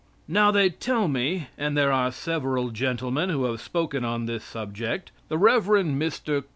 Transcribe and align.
Now, 0.27 0.49
they 0.49 0.71
tell 0.71 1.07
me 1.07 1.45
and 1.59 1.77
there 1.77 1.91
are 1.91 2.11
several 2.11 2.71
gentlemen 2.71 3.29
who 3.29 3.43
have 3.43 3.61
spoken 3.61 4.03
on 4.03 4.25
this 4.25 4.43
subject 4.43 5.11
the 5.27 5.37
Rev. 5.37 5.63
Mr. 5.65 6.43